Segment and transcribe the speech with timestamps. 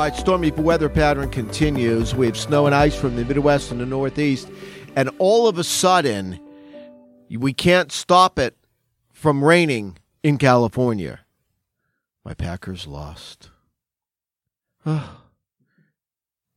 [0.00, 2.14] All right, stormy weather pattern continues.
[2.14, 4.48] We have snow and ice from the Midwest and the Northeast.
[4.96, 6.40] And all of a sudden,
[7.28, 8.56] we can't stop it
[9.12, 11.20] from raining in California.
[12.24, 13.50] My Packers lost.
[14.86, 15.10] well,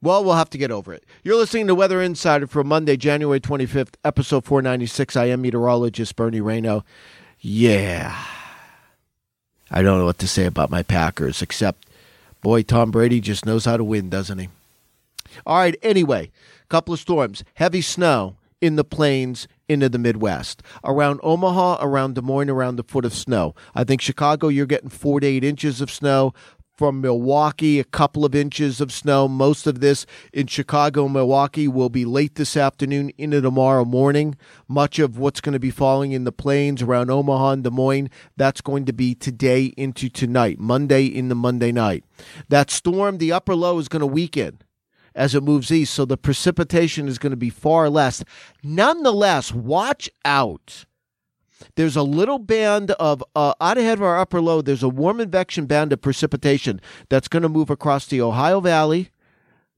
[0.02, 1.04] we'll have to get over it.
[1.22, 5.18] You're listening to Weather Insider for Monday, January 25th, episode 496.
[5.18, 6.84] I am meteorologist Bernie Rayno.
[7.42, 8.18] Yeah.
[9.70, 11.88] I don't know what to say about my Packers, except,
[12.44, 14.50] boy, Tom Brady just knows how to win, doesn't he?
[15.46, 16.32] All right, anyway,
[16.70, 17.44] couple of storms.
[17.56, 20.62] Heavy snow in the plains into the Midwest.
[20.84, 23.56] Around Omaha, around Des Moines, around the foot of snow.
[23.74, 26.34] I think Chicago, you're getting four to eight inches of snow.
[26.76, 29.28] From Milwaukee, a couple of inches of snow.
[29.28, 34.36] Most of this in Chicago, Milwaukee will be late this afternoon into tomorrow morning.
[34.68, 38.10] Much of what's going to be falling in the plains around Omaha and Des Moines,
[38.38, 42.06] that's going to be today into tonight, Monday into Monday night.
[42.50, 44.60] That storm, the upper low, is going to weaken
[45.14, 48.24] as it moves east, so the precipitation is going to be far less.
[48.64, 50.86] Nonetheless, watch out.
[51.76, 55.20] There's a little band of, uh, out ahead of our upper low, there's a warm
[55.20, 59.10] convection band of precipitation that's going to move across the Ohio Valley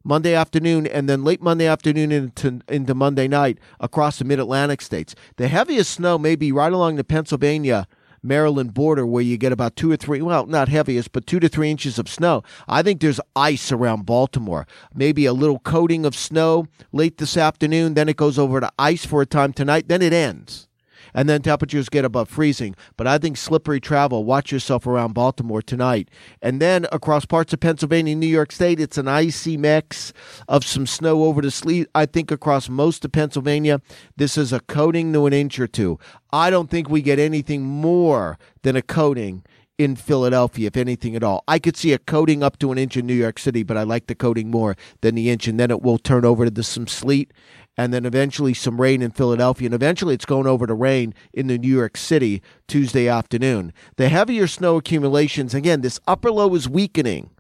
[0.04, 4.82] Monday afternoon and then late Monday afternoon into, into Monday night across the mid Atlantic
[4.82, 5.16] states.
[5.38, 7.88] The heaviest snow may be right along the Pennsylvania
[8.22, 11.48] Maryland border where you get about two or three, well, not heaviest, but two to
[11.48, 12.44] three inches of snow.
[12.68, 14.68] I think there's ice around Baltimore.
[14.94, 19.06] Maybe a little coating of snow late this afternoon, then it goes over to ice
[19.06, 20.68] for a time tonight, then it ends
[21.16, 22.76] and then temperatures get above freezing.
[22.98, 24.26] But I think slippery travel.
[24.26, 26.12] Watch yourself around Baltimore tonight.
[26.42, 30.14] And then across parts of Pennsylvania, New York State, it's an icy mix
[30.48, 31.88] of some snow over the sleet.
[31.96, 33.82] I think across most of Pennsylvania,
[34.18, 35.98] this is a coating to an inch or two.
[36.32, 39.44] I don't think we get anything more than a coating
[39.78, 41.44] in Philadelphia, if anything at all.
[41.48, 43.84] I could see a coating up to an inch in New York City, but I
[43.84, 46.88] like the coating more than the inch, and then it will turn over to some
[46.88, 47.32] sleet
[47.78, 51.48] and then eventually some rain in Philadelphia, and eventually it's going over to rain in
[51.48, 53.74] the New York City Tuesday afternoon.
[53.98, 57.32] The heavier snow accumulations, again, this upper low is weakening.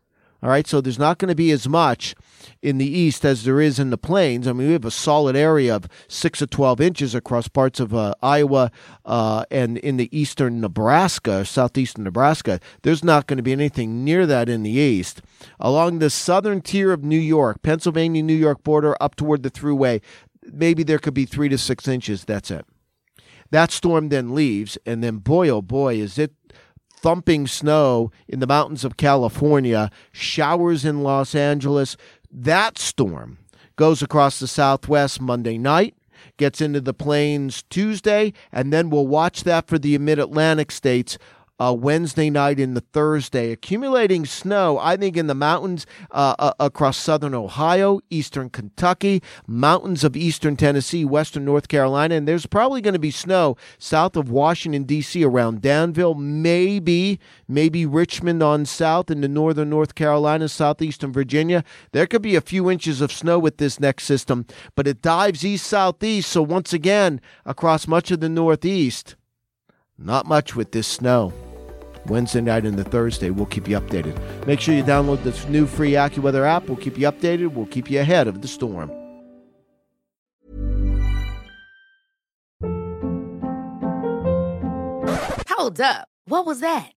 [0.46, 2.13] All right, so there's not going to be as much
[2.62, 4.47] in the east as there is in the plains.
[4.47, 7.96] I mean, we have a solid area of six to 12 inches across parts of
[7.96, 8.69] uh, Iowa
[9.06, 12.59] uh, and in the eastern Nebraska, southeastern Nebraska.
[12.84, 15.23] There's not going to be anything near that in the east.
[15.59, 20.00] Along the southern tier of New York, Pennsylvania New York border, up toward the thruway,
[20.51, 22.25] maybe there could be three to six inches.
[22.25, 22.66] That's it.
[23.51, 26.33] That storm then leaves, and then boy, oh boy, is it
[27.06, 31.95] thumping snow in the mountains of California, showers in Los Angeles.
[32.31, 33.38] That storm
[33.75, 35.95] goes across the southwest Monday night,
[36.38, 41.19] gets into the plains Tuesday, and then we'll watch that for the mid Atlantic states
[41.59, 43.51] uh, Wednesday night into Thursday.
[43.51, 50.03] Accumulating snow, I think, in the mountains uh, uh, across southern Ohio, eastern Kentucky, mountains
[50.03, 54.29] of eastern Tennessee, western North Carolina, and there's probably going to be snow south of
[54.29, 61.63] Washington, D.C., around Danville, maybe, maybe Richmond on south into northern North Carolina, southeastern Virginia.
[61.91, 64.45] There could be a few inches of snow with this next system,
[64.75, 66.29] but it dives east southeast.
[66.31, 69.16] So once again, across much of the Northeast,
[69.97, 71.33] not much with this snow.
[72.07, 73.29] Wednesday night and the Thursday.
[73.29, 74.16] We'll keep you updated.
[74.45, 76.67] Make sure you download this new free AccuWeather app.
[76.67, 77.53] We'll keep you updated.
[77.53, 78.91] We'll keep you ahead of the storm.
[85.49, 86.07] Hold up.
[86.25, 86.94] What was that?